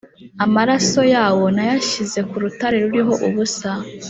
[0.45, 3.71] Amaraso yawo nayashyize ku rutare ruriho ubusa